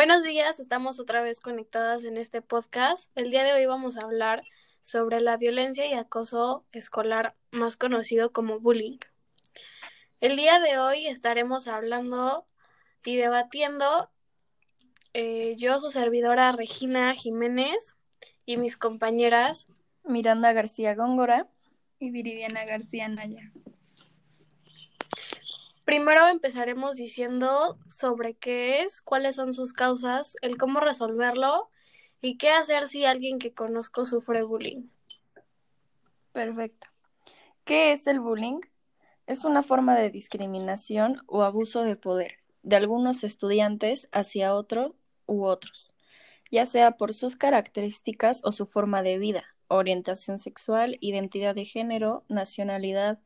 [0.00, 3.10] Buenos días, estamos otra vez conectadas en este podcast.
[3.16, 4.42] El día de hoy vamos a hablar
[4.80, 8.96] sobre la violencia y acoso escolar, más conocido como bullying.
[10.22, 12.46] El día de hoy estaremos hablando
[13.04, 14.08] y debatiendo
[15.12, 17.94] eh, yo, su servidora Regina Jiménez
[18.46, 19.68] y mis compañeras
[20.02, 21.46] Miranda García Góngora
[21.98, 23.52] y Viridiana García Naya.
[25.90, 31.68] Primero empezaremos diciendo sobre qué es, cuáles son sus causas, el cómo resolverlo
[32.20, 34.84] y qué hacer si alguien que conozco sufre bullying.
[36.30, 36.86] Perfecto.
[37.64, 38.60] ¿Qué es el bullying?
[39.26, 44.94] Es una forma de discriminación o abuso de poder de algunos estudiantes hacia otro
[45.26, 45.90] u otros,
[46.52, 52.24] ya sea por sus características o su forma de vida, orientación sexual, identidad de género,
[52.28, 53.18] nacionalidad,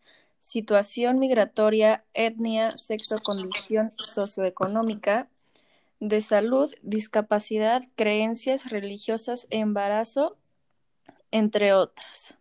[0.45, 5.31] situación migratoria, etnia, sexo, condición socioeconómica,
[6.01, 10.37] de salud, discapacidad, creencias religiosas, embarazo,
[11.31, 12.35] entre otras.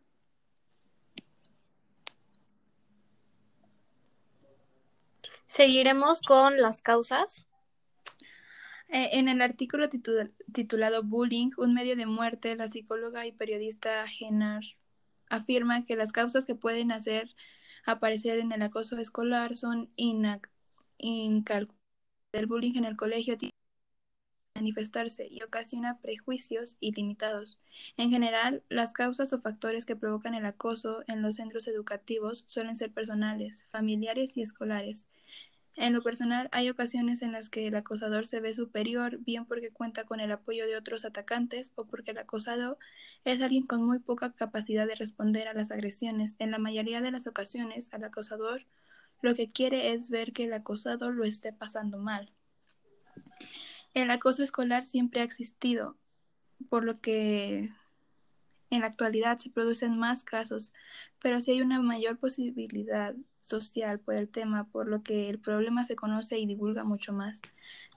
[5.47, 7.45] Seguiremos con las causas.
[8.89, 9.87] Eh, en el artículo
[10.51, 14.63] titulado Bullying, un medio de muerte, la psicóloga y periodista Genar
[15.29, 17.33] afirma que las causas que pueden hacer
[17.86, 21.78] aparecer en el acoso escolar son incalculables.
[22.31, 23.53] El bullying en el colegio tiene
[24.56, 27.59] manifestarse y ocasiona prejuicios ilimitados.
[27.98, 32.76] En general, las causas o factores que provocan el acoso en los centros educativos suelen
[32.76, 35.08] ser personales, familiares y escolares.
[35.75, 39.71] En lo personal, hay ocasiones en las que el acosador se ve superior, bien porque
[39.71, 42.77] cuenta con el apoyo de otros atacantes o porque el acosado
[43.25, 46.35] es alguien con muy poca capacidad de responder a las agresiones.
[46.38, 48.65] En la mayoría de las ocasiones, al acosador
[49.21, 52.31] lo que quiere es ver que el acosado lo esté pasando mal.
[53.93, 55.98] El acoso escolar siempre ha existido,
[56.69, 57.71] por lo que
[58.73, 60.73] en la actualidad se producen más casos,
[61.22, 65.84] pero sí hay una mayor posibilidad social por el tema, por lo que el problema
[65.84, 67.42] se conoce y divulga mucho más.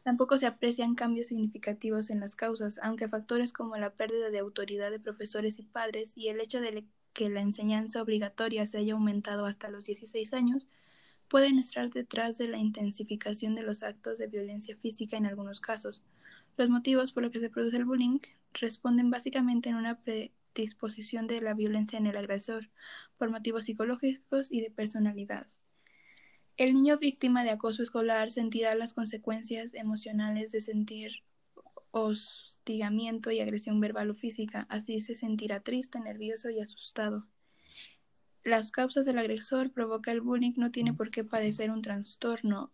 [0.05, 4.91] Tampoco se aprecian cambios significativos en las causas, aunque factores como la pérdida de autoridad
[4.91, 9.47] de profesores y padres y el hecho de que la enseñanza obligatoria se haya aumentado
[9.47, 10.69] hasta los 16 años
[11.29, 16.05] pueden estar detrás de la intensificación de los actos de violencia física en algunos casos.
[16.57, 18.21] Los motivos por los que se produce el bullying
[18.53, 19.99] responden básicamente en una
[20.63, 22.71] disposición de la violencia en el agresor,
[23.17, 25.47] por motivos psicológicos y de personalidad.
[26.57, 31.23] El niño víctima de acoso escolar sentirá las consecuencias emocionales de sentir
[31.91, 37.27] hostigamiento y agresión verbal o física, así se sentirá triste, nervioso y asustado.
[38.43, 42.73] Las causas del agresor provoca el bullying no tiene por qué padecer un trastorno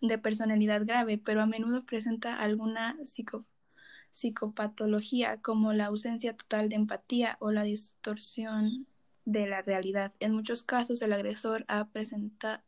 [0.00, 3.46] de personalidad grave, pero a menudo presenta alguna psico
[4.10, 8.86] psicopatología como la ausencia total de empatía o la distorsión
[9.24, 10.12] de la realidad.
[10.20, 11.88] En muchos casos el agresor ha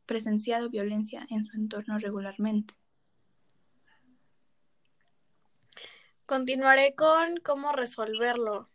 [0.06, 2.74] presenciado violencia en su entorno regularmente.
[6.26, 8.68] Continuaré con cómo resolverlo.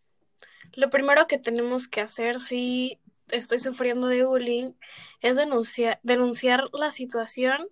[0.74, 3.00] Lo primero que tenemos que hacer si
[3.30, 4.74] estoy sufriendo de bullying
[5.22, 7.68] es denunciar, la situación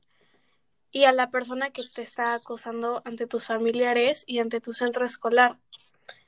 [0.94, 5.06] y a la persona que te está acosando ante tus familiares y ante tu centro
[5.06, 5.58] escolar.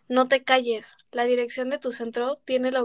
[0.09, 0.98] No te calles.
[1.12, 2.84] La dirección de tu centro tiene la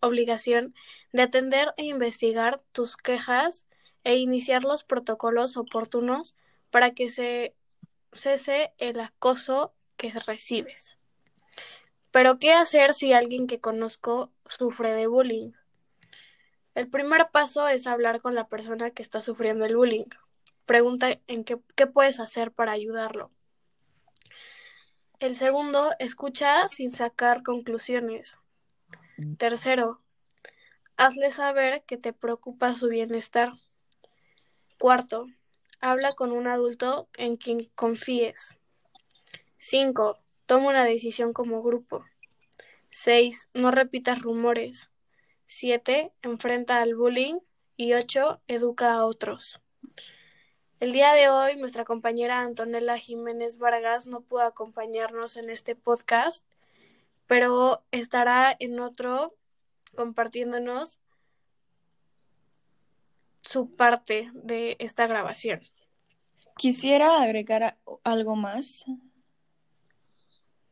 [0.00, 0.74] obligación
[1.12, 3.66] de atender e investigar tus quejas
[4.04, 6.36] e iniciar los protocolos oportunos
[6.70, 7.56] para que se
[8.12, 10.96] cese el acoso que recibes.
[12.12, 15.50] Pero, ¿qué hacer si alguien que conozco sufre de bullying?
[16.76, 20.06] El primer paso es hablar con la persona que está sufriendo el bullying
[20.66, 23.30] pregunta en qué, qué puedes hacer para ayudarlo.
[25.18, 28.38] El segundo, escucha sin sacar conclusiones.
[29.38, 30.02] Tercero,
[30.98, 33.54] hazle saber que te preocupa su bienestar.
[34.78, 35.26] Cuarto,
[35.80, 38.58] habla con un adulto en quien confíes.
[39.56, 42.04] Cinco, toma una decisión como grupo.
[42.90, 44.90] Seis, no repitas rumores.
[45.46, 47.38] Siete, enfrenta al bullying.
[47.78, 49.60] Y ocho, educa a otros.
[50.78, 56.46] El día de hoy nuestra compañera Antonella Jiménez Vargas no pudo acompañarnos en este podcast,
[57.26, 59.34] pero estará en otro
[59.94, 61.00] compartiéndonos
[63.40, 65.62] su parte de esta grabación.
[66.58, 68.84] Quisiera agregar algo más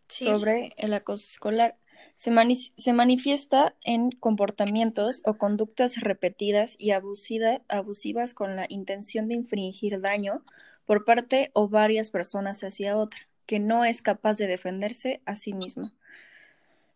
[0.06, 1.78] sobre el acoso escolar
[2.16, 10.42] se, manifiesta en comportamientos o conductas repetidas y abusivas con la intención de infringir daño
[10.86, 15.52] por parte o varias personas hacia otra, que no es capaz de defenderse a sí
[15.52, 15.90] mismo.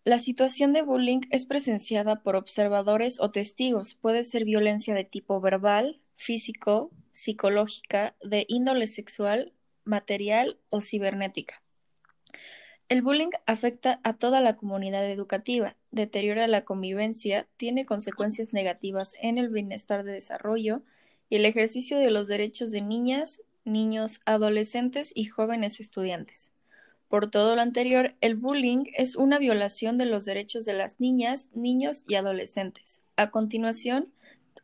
[0.04, 3.94] La situación de bullying es presenciada por observadores o testigos.
[3.94, 9.52] Puede ser violencia de tipo verbal, físico, psicológica, de índole sexual,
[9.84, 11.60] material o cibernética.
[12.88, 19.36] El bullying afecta a toda la comunidad educativa, deteriora la convivencia, tiene consecuencias negativas en
[19.36, 20.80] el bienestar de desarrollo
[21.28, 26.50] y el ejercicio de los derechos de niñas, niños, adolescentes y jóvenes estudiantes.
[27.08, 31.48] Por todo lo anterior, el bullying es una violación de los derechos de las niñas,
[31.52, 33.02] niños y adolescentes.
[33.16, 34.14] A continuación,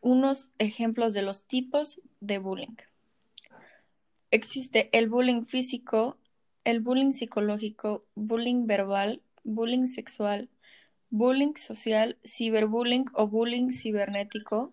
[0.00, 2.76] unos ejemplos de los tipos de bullying.
[4.30, 6.16] Existe el bullying físico,
[6.64, 10.48] el bullying psicológico, bullying verbal, bullying sexual,
[11.10, 14.72] bullying social, ciberbullying o bullying cibernético.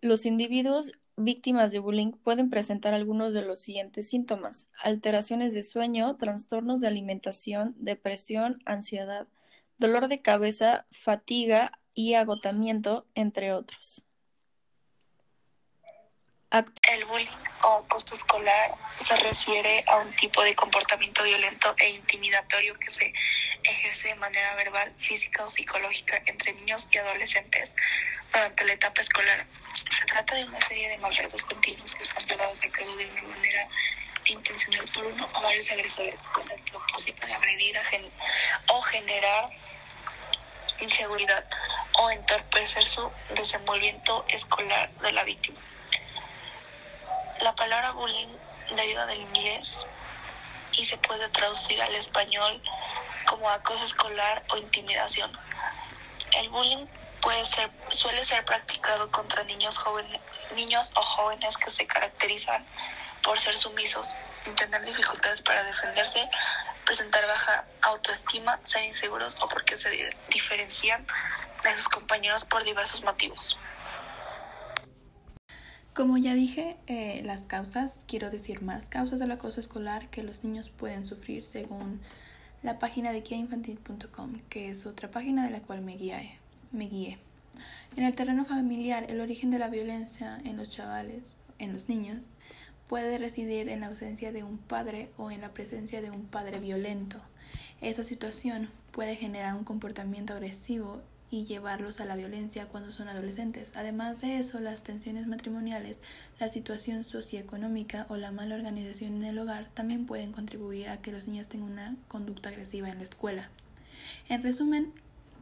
[0.00, 6.16] Los individuos víctimas de bullying pueden presentar algunos de los siguientes síntomas: alteraciones de sueño,
[6.16, 9.28] trastornos de alimentación, depresión, ansiedad,
[9.78, 14.04] dolor de cabeza, fatiga y agotamiento, entre otros.
[16.52, 22.76] El bullying o acoso escolar se refiere a un tipo de comportamiento violento e intimidatorio
[22.76, 23.14] que se
[23.62, 27.76] ejerce de manera verbal, física o psicológica entre niños y adolescentes
[28.32, 29.46] durante la etapa escolar.
[29.96, 33.22] Se trata de una serie de maltratos continuos que están llevados a cabo de una
[33.22, 33.68] manera
[34.24, 37.78] intencional por uno o varios agresores con el propósito de agredir
[38.70, 39.50] o generar
[40.80, 41.48] inseguridad
[42.00, 45.69] o entorpecer su desenvolvimiento escolar de la víctima.
[47.42, 48.36] La palabra bullying
[48.76, 49.86] deriva del inglés
[50.72, 52.62] y se puede traducir al español
[53.26, 55.32] como acoso escolar o intimidación.
[56.32, 56.86] El bullying
[57.22, 60.20] puede ser, suele ser practicado contra niños, jóvenes,
[60.54, 62.66] niños o jóvenes que se caracterizan
[63.22, 64.16] por ser sumisos,
[64.56, 66.28] tener dificultades para defenderse,
[66.84, 71.06] presentar baja autoestima, ser inseguros o porque se diferencian
[71.62, 73.56] de sus compañeros por diversos motivos.
[75.94, 80.44] Como ya dije, eh, las causas, quiero decir más causas del acoso escolar que los
[80.44, 82.00] niños pueden sufrir según
[82.62, 86.38] la página de guiainfantil.com, que es otra página de la cual me guié,
[86.70, 87.18] me guié.
[87.96, 92.28] En el terreno familiar, el origen de la violencia en los chavales, en los niños,
[92.86, 96.60] puede residir en la ausencia de un padre o en la presencia de un padre
[96.60, 97.20] violento.
[97.80, 103.72] Esa situación puede generar un comportamiento agresivo y llevarlos a la violencia cuando son adolescentes.
[103.76, 106.00] Además de eso, las tensiones matrimoniales,
[106.38, 111.12] la situación socioeconómica o la mala organización en el hogar también pueden contribuir a que
[111.12, 113.48] los niños tengan una conducta agresiva en la escuela.
[114.28, 114.92] En resumen,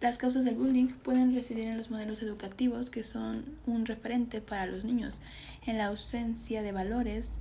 [0.00, 4.66] las causas del bullying pueden residir en los modelos educativos que son un referente para
[4.66, 5.20] los niños,
[5.66, 7.38] en la ausencia de valores,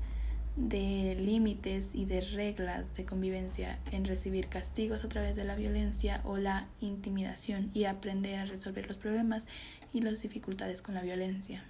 [0.57, 6.21] de límites y de reglas de convivencia en recibir castigos a través de la violencia
[6.23, 9.45] o la intimidación y aprender a resolver los problemas
[9.93, 11.63] y las dificultades con la violencia.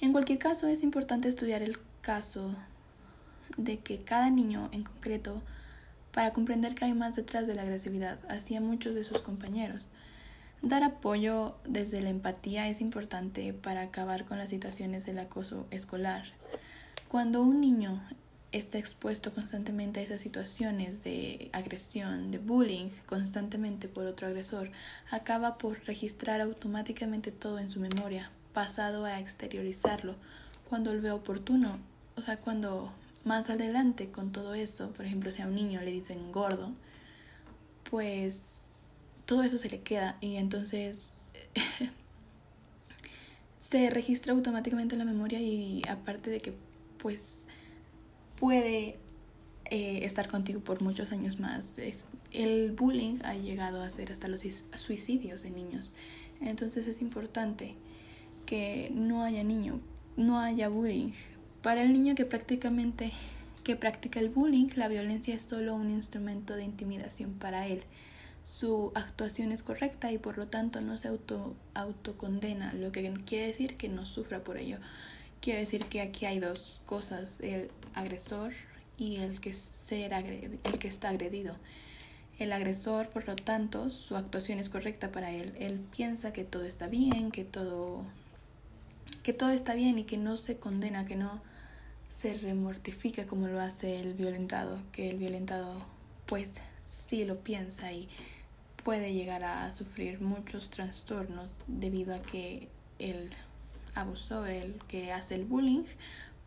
[0.00, 2.54] En cualquier caso, es importante estudiar el caso
[3.56, 5.42] de que cada niño en concreto
[6.12, 9.88] para comprender que hay más detrás de la agresividad hacia muchos de sus compañeros.
[10.62, 16.24] Dar apoyo desde la empatía es importante para acabar con las situaciones del acoso escolar.
[17.10, 18.00] Cuando un niño
[18.52, 24.70] está expuesto constantemente a esas situaciones de agresión, de bullying constantemente por otro agresor,
[25.10, 30.14] acaba por registrar automáticamente todo en su memoria, pasado a exteriorizarlo.
[30.68, 31.80] Cuando lo ve oportuno,
[32.14, 32.92] o sea, cuando
[33.24, 36.70] más adelante con todo eso, por ejemplo, si a un niño le dicen gordo,
[37.90, 38.68] pues
[39.26, 41.16] todo eso se le queda y entonces
[43.58, 46.69] se registra automáticamente en la memoria y aparte de que
[47.00, 47.48] pues
[48.36, 48.98] puede
[49.66, 51.74] eh, estar contigo por muchos años más.
[52.32, 54.42] el bullying ha llegado a ser hasta los
[54.74, 55.94] suicidios de niños.
[56.40, 57.76] Entonces es importante
[58.46, 59.80] que no haya niño,
[60.16, 61.12] no haya bullying.
[61.62, 63.12] Para el niño que prácticamente
[63.62, 67.82] que practica el bullying, la violencia es solo un instrumento de intimidación para él.
[68.42, 73.48] Su actuación es correcta y por lo tanto no se auto autocondena, lo que quiere
[73.48, 74.78] decir que no sufra por ello.
[75.40, 78.52] Quiere decir que aquí hay dos cosas, el agresor
[78.98, 81.56] y el que, ser el que está agredido.
[82.38, 85.54] El agresor, por lo tanto, su actuación es correcta para él.
[85.58, 88.04] Él piensa que todo está bien, que todo,
[89.22, 91.40] que todo está bien y que no se condena, que no
[92.08, 95.84] se remortifica como lo hace el violentado, que el violentado
[96.26, 98.08] pues sí lo piensa y
[98.84, 102.68] puede llegar a sufrir muchos trastornos debido a que
[102.98, 103.30] el
[103.94, 105.84] abusó, el que hace el bullying,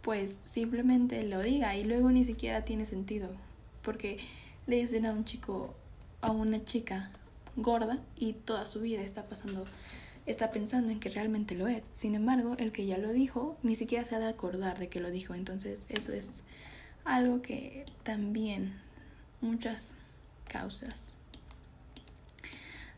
[0.02, 3.30] pues simplemente lo diga y luego ni siquiera tiene sentido.
[3.82, 4.20] Porque
[4.68, 5.74] le dicen a un chico,
[6.22, 7.12] a una chica
[7.56, 9.66] gorda y toda su vida está pasando,
[10.26, 11.84] está pensando en que realmente lo es.
[11.94, 15.00] Sin embargo, el que ya lo dijo, ni siquiera se ha de acordar de que
[15.00, 15.34] lo dijo.
[15.34, 16.44] Entonces, eso es
[17.06, 18.74] algo que también
[19.42, 19.96] muchas
[20.48, 21.14] causas.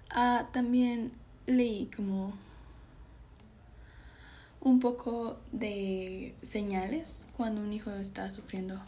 [0.10, 1.12] Ah, también
[1.46, 2.34] leí como
[4.66, 8.82] un poco de señales cuando un hijo está sufriendo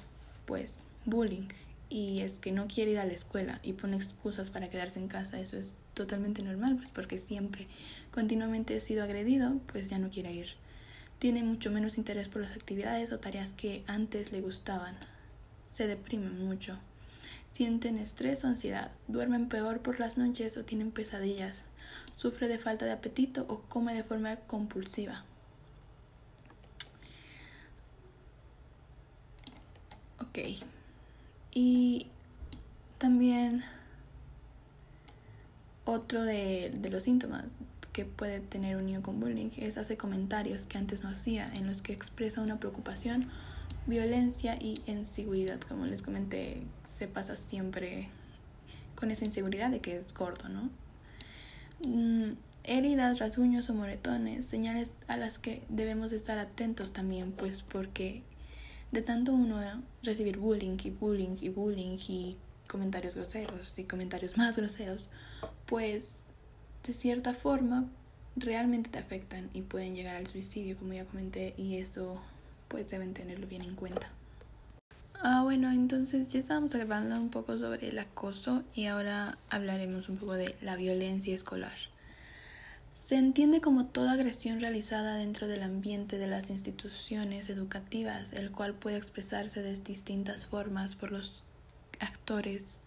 [0.48, 1.50] pues bullying
[1.88, 5.08] y es que no quiere ir a la escuela y pone excusas para quedarse en
[5.08, 7.68] casa, eso es totalmente normal, pues porque siempre
[8.10, 10.48] continuamente ha sido agredido, pues ya no quiere ir.
[11.20, 14.96] Tiene mucho menos interés por las actividades o tareas que antes le gustaban.
[15.70, 16.80] Se deprimen mucho.
[17.52, 21.66] Sienten estrés o ansiedad, duermen peor por las noches o tienen pesadillas,
[22.16, 25.24] sufre de falta de apetito o come de forma compulsiva.
[31.54, 32.08] Y
[32.98, 33.64] también
[35.86, 37.46] otro de, de, los síntomas
[37.94, 41.66] que puede tener un niño con bullying es hace comentarios que antes no hacía, en
[41.66, 43.30] los que expresa una preocupación,
[43.88, 45.60] violencia y inseguridad.
[45.62, 48.10] Como les comenté, se pasa siempre
[48.96, 50.70] con esa inseguridad de que es gordo, ¿no?
[51.86, 58.24] Mm, heridas, rasguños o moretones, señales a las que debemos estar atentos también, pues porque
[58.92, 59.60] de tanto uno
[60.04, 65.10] recibir bullying y bullying y bullying y comentarios groseros y comentarios más groseros,
[65.66, 66.16] pues
[66.86, 67.86] de cierta forma
[68.36, 72.22] realmente te afectan y pueden llegar al suicidio, como ya comenté, y eso
[72.68, 74.10] pues deben tenerlo bien en cuenta.
[75.22, 80.18] Ah, bueno, entonces ya estábamos hablando un poco sobre el acoso y ahora hablaremos un
[80.18, 81.74] poco de la violencia escolar.
[83.02, 88.74] Se entiende como toda agresión realizada dentro del ambiente de las instituciones educativas, el cual
[88.74, 91.46] puede expresarse de distintas formas por los
[92.00, 92.82] actores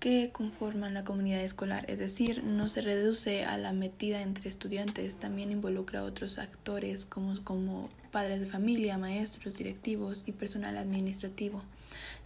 [0.00, 5.16] que conforman la comunidad escolar, es decir, no se reduce a la metida entre estudiantes,
[5.16, 11.62] también involucra a otros actores como, como padres de familia, maestros, directivos y personal administrativo.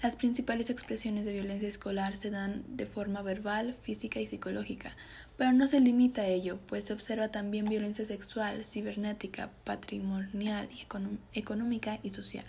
[0.01, 4.97] Las principales expresiones de violencia escolar se dan de forma verbal, física y psicológica,
[5.37, 10.87] pero no se limita a ello, pues se observa también violencia sexual, cibernética, patrimonial y
[11.37, 12.47] económica y social.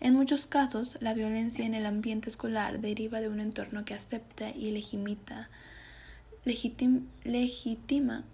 [0.00, 4.50] En muchos casos, la violencia en el ambiente escolar deriva de un entorno que acepta
[4.50, 5.48] y legitima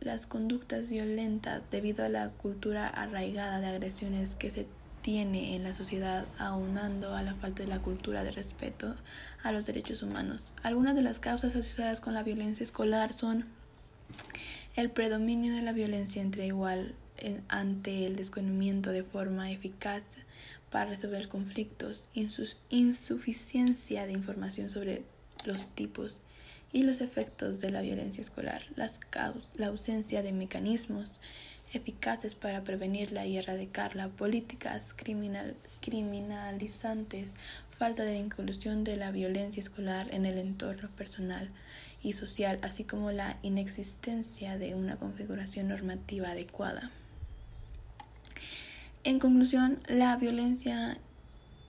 [0.01, 4.67] las conductas violentas debido a la cultura arraigada de agresiones que se
[5.03, 8.97] tiene en la sociedad aunando a la falta de la cultura de respeto
[9.43, 10.55] a los derechos humanos.
[10.63, 13.45] Algunas de las causas asociadas con la violencia escolar son
[14.75, 16.95] el predominio de la violencia entre igual
[17.49, 20.17] ante el desconocimiento de forma eficaz
[20.71, 22.09] para resolver conflictos,
[22.71, 25.03] insuficiencia de información sobre
[25.45, 26.23] los tipos
[26.73, 29.01] y los efectos de la violencia escolar, las
[29.57, 31.07] la ausencia de mecanismos
[31.73, 37.35] eficaces para prevenirla y erradicarla, políticas criminal, criminalizantes,
[37.79, 41.49] falta de inclusión de la violencia escolar en el entorno personal
[42.03, 46.91] y social, así como la inexistencia de una configuración normativa adecuada.
[49.05, 50.99] En conclusión, la violencia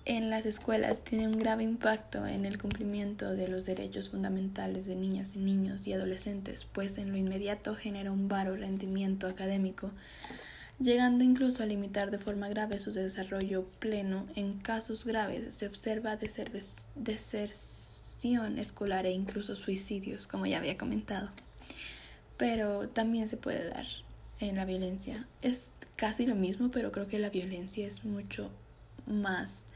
[0.06, 4.96] en las escuelas tiene un grave impacto en el cumplimiento de los derechos fundamentales de
[4.96, 9.92] niñas y niños y adolescentes, pues en lo inmediato genera un varo rendimiento académico,
[10.80, 14.26] llegando incluso a limitar de forma grave su desarrollo pleno.
[14.36, 16.18] En casos graves se observa
[16.96, 21.30] deserción escolar e incluso suicidios, como ya había comentado.
[22.38, 23.86] Pero también se puede dar
[24.40, 25.28] en la violencia.
[25.42, 28.50] Es casi lo mismo, pero creo que la violencia es mucho
[29.06, 29.68] más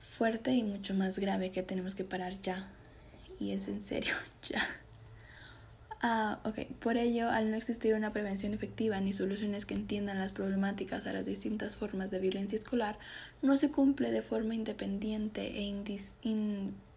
[0.00, 2.68] fuerte y mucho más grave que tenemos que parar ya.
[3.40, 4.14] Y es en serio,
[4.48, 4.62] ya.
[6.00, 6.60] Ah, ok.
[6.78, 11.12] Por ello, al no existir una prevención efectiva ni soluciones que entiendan las problemáticas a
[11.12, 12.98] las distintas formas de violencia escolar,
[13.42, 15.74] no se cumple de forma independiente e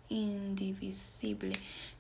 [0.10, 1.54] indivisible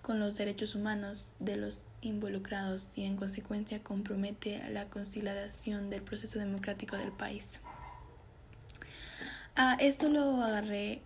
[0.03, 6.03] con los derechos humanos de los involucrados y en consecuencia compromete a la conciliación del
[6.03, 7.61] proceso democrático del país.
[9.63, 11.03] Ah, esto lo agarré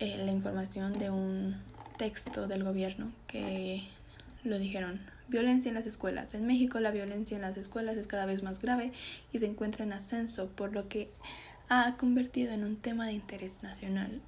[0.00, 1.56] eh, la información de un
[1.96, 3.84] texto del gobierno que
[4.44, 5.00] lo dijeron.
[5.28, 6.34] Violencia en las escuelas.
[6.34, 8.92] En México la violencia en las escuelas es cada vez más grave
[9.32, 11.10] y se encuentra en ascenso, por lo que
[11.70, 14.20] ha convertido en un tema de interés nacional.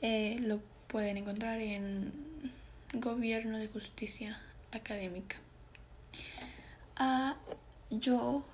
[0.00, 2.12] Eh, lo pueden encontrar en
[2.92, 4.38] Gobierno de Justicia
[4.70, 5.34] Académica.
[6.94, 7.34] Ah,
[7.90, 8.44] yo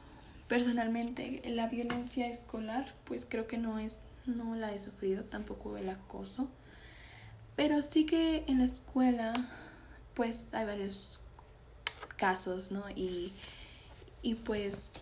[0.53, 5.89] personalmente la violencia escolar, pues creo que no es, no la he sufrido, tampoco el
[5.89, 6.47] acoso.
[7.57, 9.33] Pero sí que en la escuela,
[10.13, 11.23] pues hay varios
[12.19, 12.85] casos, ¿no?
[12.95, 13.33] Y,
[14.21, 14.97] y pues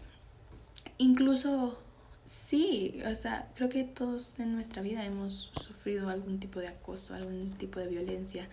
[0.99, 1.77] incluso
[2.25, 7.13] sí, o sea, creo que todos en nuestra vida hemos sufrido algún tipo de acoso,
[7.13, 8.49] algún tipo de violencia,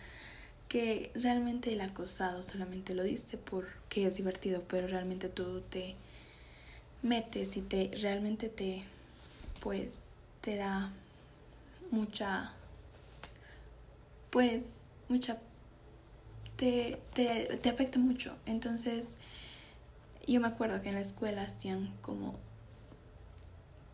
[0.68, 5.96] que realmente el acosado solamente lo dice porque es divertido, pero realmente tú te
[7.08, 8.84] metes y te realmente te
[9.62, 10.92] pues te da
[11.92, 12.54] mucha
[14.30, 15.38] pues mucha
[16.58, 18.36] te, te, te afecta mucho.
[18.46, 19.16] Entonces,
[20.28, 22.36] yo me acuerdo que en la escuela hacían como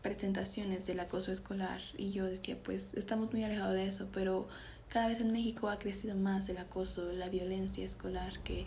[0.02, 4.48] presentaciones del acoso escolar y yo decía, pues estamos muy alejados de eso, pero
[4.88, 8.66] cada vez en México ha crecido más el acoso, la violencia escolar que,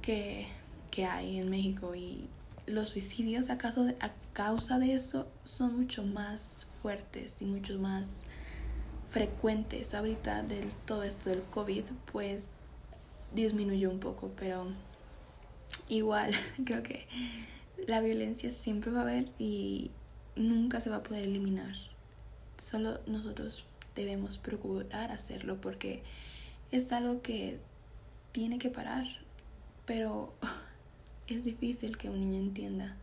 [0.00, 0.46] que,
[0.90, 2.28] que hay en México y
[2.66, 7.78] los suicidios a, caso de, a causa de eso son mucho más fuertes y mucho
[7.78, 8.22] más
[9.08, 9.94] frecuentes.
[9.94, 12.50] Ahorita del todo esto del COVID, pues
[13.34, 14.66] disminuyó un poco, pero
[15.88, 16.32] igual
[16.64, 17.06] creo que
[17.86, 19.90] la violencia siempre va a haber y
[20.36, 21.74] nunca se va a poder eliminar.
[22.58, 26.02] Solo nosotros debemos procurar hacerlo porque
[26.72, 27.58] es algo que
[28.32, 29.06] tiene que parar,
[29.86, 30.34] pero
[31.26, 32.96] es difícil que un niño entienda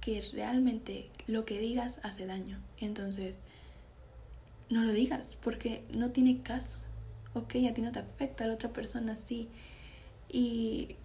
[0.00, 2.58] que realmente lo que digas hace daño.
[2.78, 3.40] Entonces,
[4.70, 6.78] no lo digas porque no tiene caso
[7.34, 9.48] ok, a ti no te afecta, a la otra persona sí.
[10.30, 10.96] Y,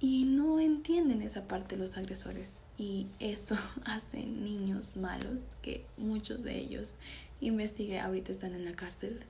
[0.00, 2.62] y no entienden esa parte los agresores.
[2.78, 6.94] Y eso hace niños malos, que muchos de ellos,
[7.40, 9.20] investigué, ahorita están en la cárcel.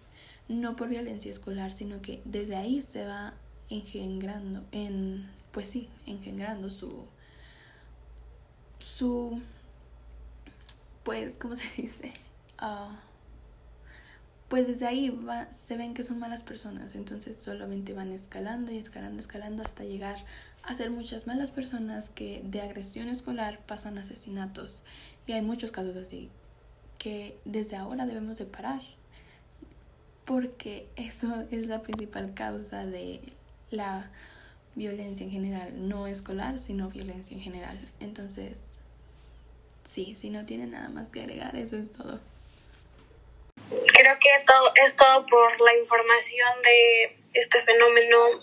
[0.48, 3.34] No por violencia escolar, sino que desde ahí se va
[3.76, 7.06] engendrando, en, pues sí, engendrando su,
[8.78, 9.40] su,
[11.02, 12.12] pues, ¿cómo se dice?
[12.60, 12.94] Uh,
[14.48, 18.76] pues desde ahí va, se ven que son malas personas, entonces solamente van escalando y
[18.76, 20.18] escalando, escalando hasta llegar
[20.64, 24.84] a ser muchas malas personas que de agresión escolar pasan asesinatos.
[25.26, 26.28] Y hay muchos casos así
[26.98, 28.82] que desde ahora debemos de parar,
[30.26, 33.20] porque eso es la principal causa de
[33.72, 34.10] la
[34.74, 37.78] violencia en general, no escolar, sino violencia en general.
[38.00, 38.58] Entonces,
[39.88, 42.20] sí, si no tiene nada más que agregar, eso es todo
[44.02, 48.40] creo que todo es todo por la información de este fenómeno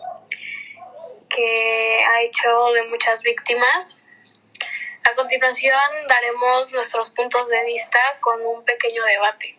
[1.27, 4.01] que ha hecho de muchas víctimas.
[5.03, 9.58] A continuación daremos nuestros puntos de vista con un pequeño debate.